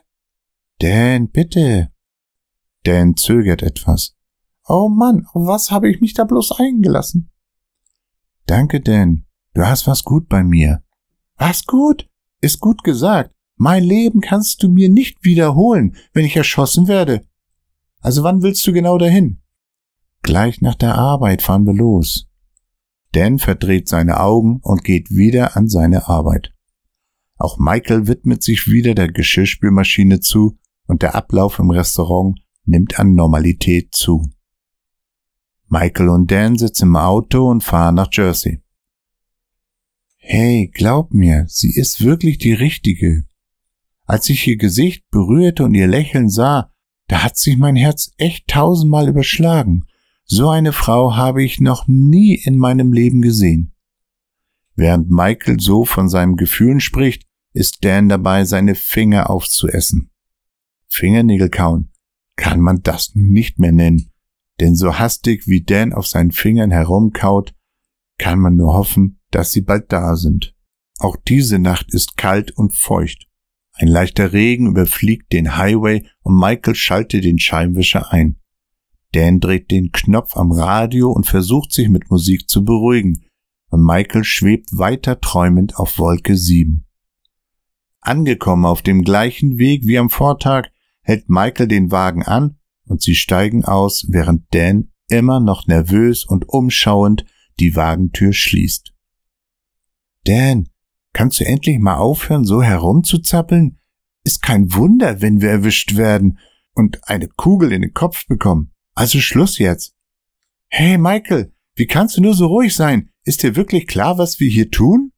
[0.79, 1.91] Dan, bitte.
[2.83, 4.15] Dan zögert etwas.
[4.67, 7.31] Oh Mann, auf was habe ich mich da bloß eingelassen?
[8.45, 9.25] Danke, Dan.
[9.53, 10.83] Du hast was gut bei mir.
[11.37, 12.09] Was gut?
[12.41, 13.33] Ist gut gesagt.
[13.55, 17.25] Mein Leben kannst du mir nicht wiederholen, wenn ich erschossen werde.
[18.01, 19.41] Also wann willst du genau dahin?
[20.21, 22.27] Gleich nach der Arbeit fahren wir los.
[23.17, 26.53] Dan verdreht seine Augen und geht wieder an seine Arbeit.
[27.37, 33.15] Auch Michael widmet sich wieder der Geschirrspülmaschine zu und der Ablauf im Restaurant nimmt an
[33.15, 34.29] Normalität zu.
[35.67, 38.61] Michael und Dan sitzen im Auto und fahren nach Jersey.
[40.17, 43.25] Hey, glaub mir, sie ist wirklich die richtige.
[44.05, 46.71] Als ich ihr Gesicht berührte und ihr Lächeln sah,
[47.07, 49.87] da hat sich mein Herz echt tausendmal überschlagen
[50.27, 53.73] so eine Frau habe ich noch nie in meinem Leben gesehen.
[54.75, 60.11] Während Michael so von seinen Gefühlen spricht, ist Dan dabei, seine Finger aufzuessen.
[60.89, 61.91] Fingernägel kauen
[62.35, 64.11] kann man das nicht mehr nennen,
[64.59, 67.55] denn so hastig wie Dan auf seinen Fingern herumkaut,
[68.19, 70.55] kann man nur hoffen, dass sie bald da sind.
[70.99, 73.27] Auch diese Nacht ist kalt und feucht.
[73.73, 78.39] Ein leichter Regen überfliegt den Highway und Michael schaltet den Scheinwischer ein.
[79.13, 83.23] Dan dreht den Knopf am Radio und versucht sich mit Musik zu beruhigen,
[83.69, 86.85] und Michael schwebt weiter träumend auf Wolke 7.
[87.99, 90.69] Angekommen auf dem gleichen Weg wie am Vortag,
[91.01, 96.47] hält Michael den Wagen an und sie steigen aus, während Dan immer noch nervös und
[96.49, 97.25] umschauend
[97.59, 98.93] die Wagentür schließt.
[100.25, 100.69] Dan,
[101.13, 103.79] kannst du endlich mal aufhören, so herumzuzappeln?
[104.23, 106.39] Ist kein Wunder, wenn wir erwischt werden
[106.73, 108.73] und eine Kugel in den Kopf bekommen.
[108.97, 109.95] Also Schluss jetzt.
[110.69, 113.11] Hey Michael, wie kannst du nur so ruhig sein?
[113.25, 115.11] Ist dir wirklich klar, was wir hier tun?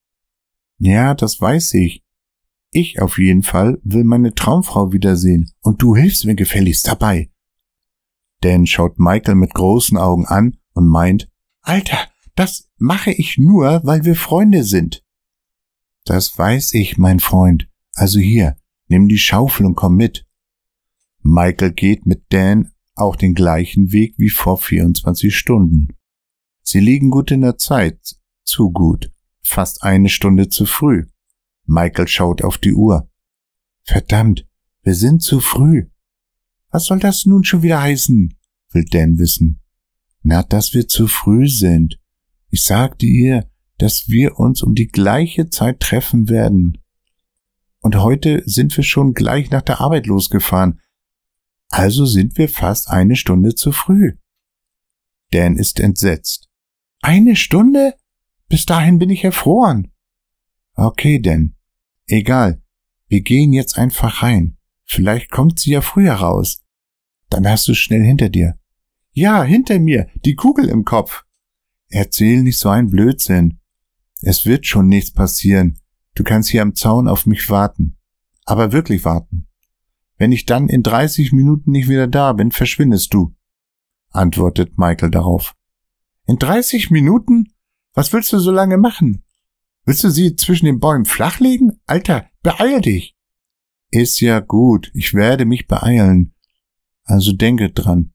[0.79, 2.03] Ja, das weiß ich.
[2.71, 7.31] Ich auf jeden Fall will meine Traumfrau wiedersehen und du hilfst mir gefälligst dabei.
[8.41, 14.03] Dan schaut Michael mit großen Augen an und meint, Alter, das mache ich nur, weil
[14.03, 15.05] wir Freunde sind.
[16.03, 17.69] Das weiß ich, mein Freund.
[17.93, 18.57] Also hier,
[18.89, 20.27] nimm die Schaufel und komm mit.
[21.21, 25.89] Michael geht mit Dan auch den gleichen Weg wie vor 24 Stunden.
[26.61, 27.99] Sie liegen gut in der Zeit,
[28.43, 31.05] zu gut, fast eine Stunde zu früh.
[31.65, 33.09] Michael schaut auf die Uhr.
[33.83, 34.47] Verdammt,
[34.83, 35.87] wir sind zu früh.
[36.71, 38.35] Was soll das nun schon wieder heißen?
[38.71, 39.61] will Dan wissen.
[40.21, 41.99] Na, dass wir zu früh sind.
[42.49, 46.77] Ich sagte ihr, dass wir uns um die gleiche Zeit treffen werden.
[47.79, 50.81] Und heute sind wir schon gleich nach der Arbeit losgefahren.
[51.69, 54.17] Also sind wir fast eine Stunde zu früh.
[55.31, 56.49] Dan ist entsetzt.
[57.01, 57.95] Eine Stunde?
[58.47, 59.91] Bis dahin bin ich erfroren.
[60.75, 61.55] Okay, Dan.
[62.07, 62.61] Egal.
[63.07, 64.57] Wir gehen jetzt einfach rein.
[64.85, 66.63] Vielleicht kommt sie ja früher raus.
[67.29, 68.57] Dann hast du schnell hinter dir.
[69.11, 71.25] Ja, hinter mir, die Kugel im Kopf.
[71.89, 73.59] Erzähl nicht so ein Blödsinn.
[74.21, 75.79] Es wird schon nichts passieren.
[76.15, 77.97] Du kannst hier am Zaun auf mich warten.
[78.45, 79.48] Aber wirklich warten.
[80.19, 83.33] Wenn ich dann in 30 Minuten nicht wieder da bin, verschwindest du,
[84.09, 85.55] antwortet Michael darauf.
[86.27, 87.53] In 30 Minuten?
[87.93, 89.23] Was willst du so lange machen?
[89.85, 91.79] Willst du sie zwischen den Bäumen flachlegen?
[91.87, 93.15] Alter, beeil dich!
[93.91, 96.35] Ist ja gut, ich werde mich beeilen.
[97.05, 98.13] Also denke dran.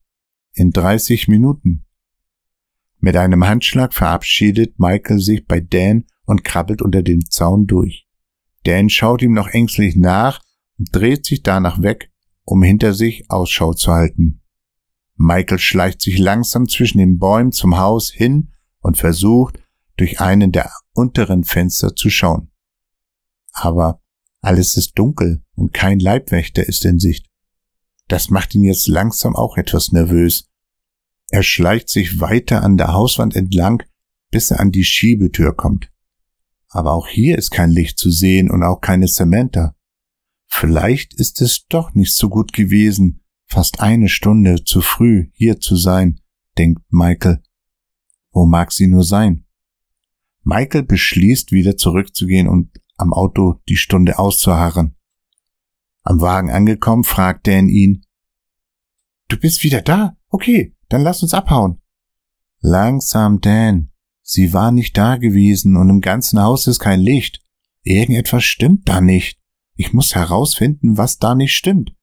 [0.52, 1.86] In 30 Minuten.
[3.00, 8.06] Mit einem Handschlag verabschiedet Michael sich bei Dan und krabbelt unter dem Zaun durch.
[8.64, 10.40] Dan schaut ihm noch ängstlich nach
[10.78, 12.10] und dreht sich danach weg,
[12.44, 14.40] um hinter sich Ausschau zu halten.
[15.16, 19.58] Michael schleicht sich langsam zwischen den Bäumen zum Haus hin und versucht,
[19.96, 22.50] durch einen der unteren Fenster zu schauen.
[23.52, 24.02] Aber
[24.40, 27.30] alles ist dunkel und kein Leibwächter ist in Sicht.
[28.08, 30.50] Das macht ihn jetzt langsam auch etwas nervös.
[31.30, 33.82] Er schleicht sich weiter an der Hauswand entlang,
[34.30, 35.90] bis er an die Schiebetür kommt.
[36.68, 39.74] Aber auch hier ist kein Licht zu sehen und auch keine Samantha.
[40.46, 45.76] Vielleicht ist es doch nicht so gut gewesen, fast eine Stunde zu früh hier zu
[45.76, 46.20] sein,
[46.58, 47.42] denkt Michael.
[48.32, 49.44] Wo mag sie nur sein?
[50.42, 54.96] Michael beschließt wieder zurückzugehen und am Auto die Stunde auszuharren.
[56.02, 58.04] Am Wagen angekommen, fragt Dan ihn.
[59.28, 60.16] Du bist wieder da?
[60.28, 61.80] Okay, dann lass uns abhauen.
[62.60, 63.90] Langsam, Dan.
[64.22, 67.40] Sie war nicht da gewesen und im ganzen Haus ist kein Licht.
[67.82, 69.38] Irgendetwas stimmt da nicht.
[69.76, 71.94] Ich muss herausfinden, was da nicht stimmt.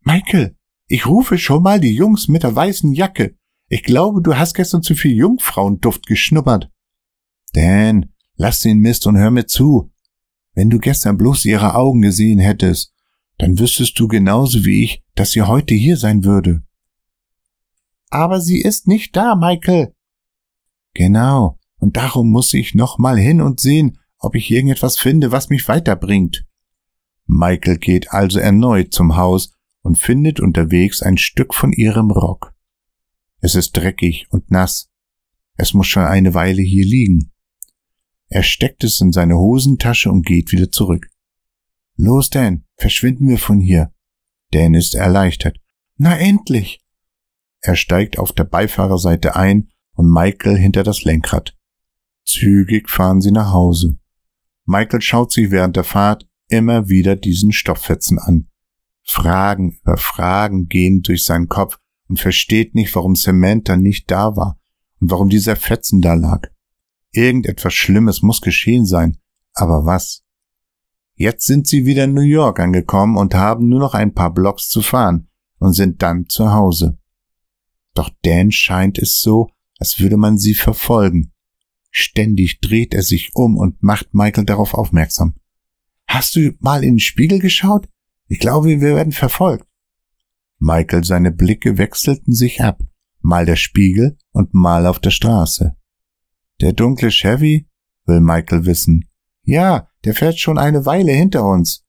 [0.00, 0.56] Michael,
[0.86, 3.36] ich rufe schon mal die Jungs mit der weißen Jacke.
[3.68, 6.70] Ich glaube, du hast gestern zu viel Jungfrauenduft geschnuppert.
[7.52, 9.90] Dan, lass den Mist und hör mir zu.
[10.54, 12.94] Wenn du gestern bloß ihre Augen gesehen hättest,
[13.38, 16.62] dann wüsstest du genauso wie ich, dass sie heute hier sein würde.
[18.08, 19.92] Aber sie ist nicht da, Michael.
[20.94, 25.50] Genau, und darum muss ich noch mal hin und sehen, ob ich irgendetwas finde, was
[25.50, 26.46] mich weiterbringt.
[27.26, 32.54] Michael geht also erneut zum Haus und findet unterwegs ein Stück von ihrem Rock.
[33.40, 34.90] Es ist dreckig und nass.
[35.56, 37.32] Es muss schon eine Weile hier liegen.
[38.28, 41.08] Er steckt es in seine Hosentasche und geht wieder zurück.
[41.96, 43.92] Los, Dan, verschwinden wir von hier.
[44.52, 45.58] Dan ist erleichtert.
[45.96, 46.84] Na endlich!
[47.60, 51.56] Er steigt auf der Beifahrerseite ein und Michael hinter das Lenkrad.
[52.24, 53.98] Zügig fahren sie nach Hause.
[54.66, 58.48] Michael schaut sich während der Fahrt immer wieder diesen Stofffetzen an.
[59.02, 61.78] Fragen über Fragen gehen durch seinen Kopf
[62.08, 64.58] und versteht nicht, warum Samantha nicht da war
[65.00, 66.48] und warum dieser Fetzen da lag.
[67.12, 69.18] Irgendetwas Schlimmes muss geschehen sein,
[69.54, 70.22] aber was?
[71.14, 74.68] Jetzt sind sie wieder in New York angekommen und haben nur noch ein paar Blocks
[74.68, 75.28] zu fahren
[75.58, 76.98] und sind dann zu Hause.
[77.94, 81.32] Doch Dan scheint es so, als würde man sie verfolgen.
[81.90, 85.34] Ständig dreht er sich um und macht Michael darauf aufmerksam.
[86.06, 87.88] Hast du mal in den Spiegel geschaut?
[88.28, 89.66] Ich glaube, wir werden verfolgt.
[90.58, 92.82] Michael seine Blicke wechselten sich ab,
[93.20, 95.76] mal der Spiegel und mal auf der Straße.
[96.60, 97.68] Der dunkle Chevy?
[98.06, 99.08] will Michael wissen.
[99.42, 101.84] Ja, der fährt schon eine Weile hinter uns.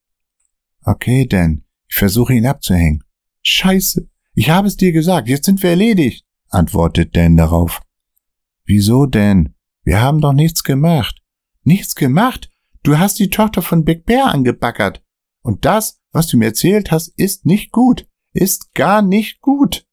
[0.83, 3.03] Okay, Dan, ich versuche ihn abzuhängen.
[3.41, 7.81] Scheiße, ich habe es dir gesagt, jetzt sind wir erledigt, antwortet Dan darauf.
[8.65, 9.55] Wieso denn?
[9.83, 11.21] Wir haben doch nichts gemacht.
[11.63, 12.49] Nichts gemacht?
[12.87, 15.03] Du hast die Tochter von Big Bear angebackert.
[15.41, 18.07] Und das, was du mir erzählt hast, ist nicht gut.
[18.31, 19.85] Ist gar nicht gut.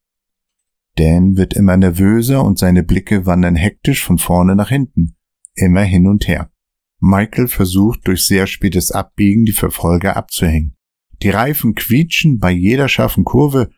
[0.94, 5.16] Dan wird immer nervöser und seine Blicke wandern hektisch von vorne nach hinten,
[5.56, 6.52] immer hin und her.
[7.00, 10.76] Michael versucht durch sehr spätes Abbiegen die Verfolger abzuhängen.
[11.20, 13.70] Die Reifen quietschen bei jeder scharfen Kurve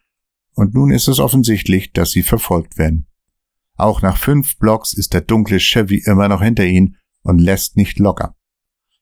[0.53, 3.07] und nun ist es offensichtlich, dass sie verfolgt werden.
[3.77, 7.99] Auch nach fünf Blocks ist der dunkle Chevy immer noch hinter ihnen und lässt nicht
[7.99, 8.36] locker.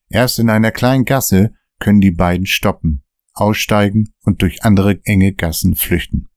[0.09, 3.03] Erst in einer kleinen Gasse können die beiden stoppen,
[3.33, 6.29] aussteigen und durch andere enge Gassen flüchten.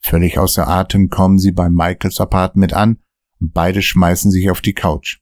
[0.00, 2.98] Völlig außer Atem kommen sie bei Michaels Apartment an
[3.38, 5.20] und beide schmeißen sich auf die Couch.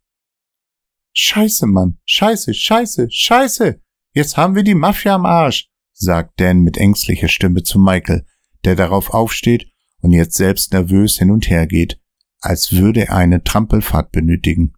[1.12, 3.80] Scheiße, Mann, scheiße, scheiße, scheiße,
[4.12, 8.24] jetzt haben wir die Mafia am Arsch, sagt Dan mit ängstlicher Stimme zu Michael,
[8.64, 9.66] der darauf aufsteht
[10.00, 12.00] und jetzt selbst nervös hin und her geht,
[12.40, 14.74] als würde er eine Trampelfahrt benötigen.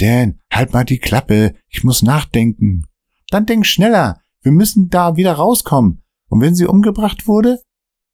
[0.00, 2.86] Dan, halt mal die Klappe, ich muss nachdenken.
[3.28, 6.02] Dann denk schneller, wir müssen da wieder rauskommen.
[6.28, 7.60] Und wenn sie umgebracht wurde?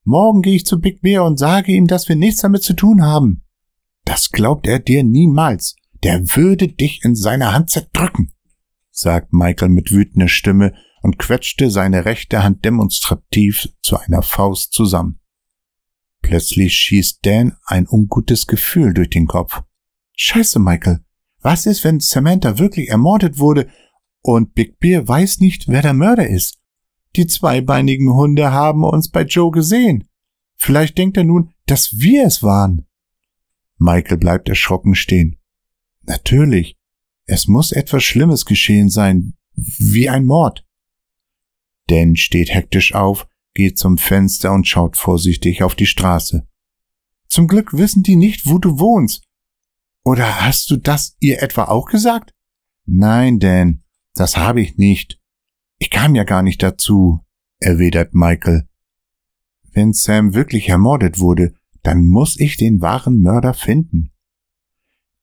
[0.05, 3.03] Morgen gehe ich zu Big Bear und sage ihm, dass wir nichts damit zu tun
[3.03, 3.45] haben.
[4.05, 5.77] Das glaubt er dir niemals.
[6.03, 8.33] Der würde dich in seiner Hand zerdrücken,
[8.91, 15.21] sagt Michael mit wütender Stimme und quetschte seine rechte Hand demonstrativ zu einer Faust zusammen.
[16.23, 19.63] Plötzlich schießt Dan ein ungutes Gefühl durch den Kopf.
[20.17, 21.06] Scheiße, Michael.
[21.47, 23.69] Was ist, wenn Samantha wirklich ermordet wurde
[24.21, 26.59] und Big Bear weiß nicht, wer der Mörder ist?
[27.15, 30.09] Die zweibeinigen Hunde haben uns bei Joe gesehen.
[30.57, 32.89] Vielleicht denkt er nun, dass wir es waren.
[33.79, 35.39] Michael bleibt erschrocken stehen.
[36.03, 36.77] Natürlich.
[37.27, 40.67] Es muss etwas Schlimmes geschehen sein, wie ein Mord.
[41.87, 46.45] Dan steht hektisch auf, geht zum Fenster und schaut vorsichtig auf die Straße.
[47.29, 49.26] Zum Glück wissen die nicht, wo du wohnst.
[50.07, 52.33] Oder hast du das ihr etwa auch gesagt?
[52.85, 53.83] Nein, Dan,
[54.15, 55.21] das habe ich nicht.
[55.79, 57.25] Ich kam ja gar nicht dazu,
[57.59, 58.69] erwidert Michael.
[59.73, 64.13] Wenn Sam wirklich ermordet wurde, dann muss ich den wahren Mörder finden.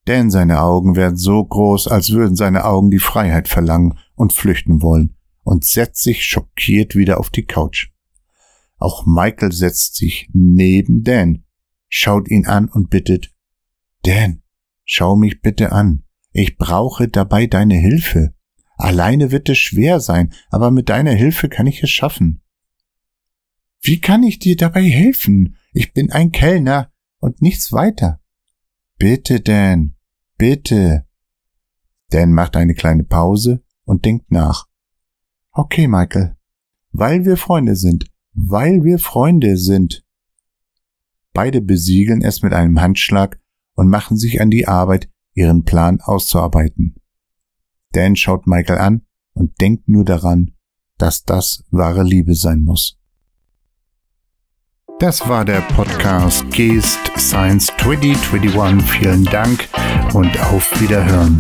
[0.06, 4.82] Denn seine Augen werden so groß, als würden seine Augen die Freiheit verlangen und flüchten
[4.82, 7.88] wollen und setzt sich schockiert wieder auf die Couch.
[8.80, 11.46] Auch Michael setzt sich neben Dan,
[11.88, 13.34] schaut ihn an und bittet,
[14.02, 14.43] Dan,
[14.94, 16.04] schau mich bitte an.
[16.34, 18.36] Ich brauche dabei deine Hilfe.
[18.78, 22.44] Alleine wird es schwer sein, aber mit deiner Hilfe kann ich es schaffen.
[23.82, 25.58] Wie kann ich dir dabei helfen?
[25.74, 28.22] Ich bin ein Kellner und nichts weiter.
[29.00, 29.96] Bitte, Dan,
[30.38, 31.08] bitte.
[32.10, 34.68] Dan macht eine kleine Pause und denkt nach.
[35.52, 36.38] Okay, Michael.
[36.92, 38.12] Weil wir Freunde sind.
[38.34, 40.06] Weil wir Freunde sind.
[41.34, 43.43] Beide besiegeln es mit einem Handschlag
[43.76, 46.96] und machen sich an die Arbeit, ihren Plan auszuarbeiten.
[47.92, 50.52] Dan schaut Michael an und denkt nur daran,
[50.98, 53.00] dass das wahre Liebe sein muss.
[55.00, 58.90] Das war der Podcast Geest Science 2021.
[58.90, 59.68] Vielen Dank
[60.14, 61.40] und auf Wiederhören.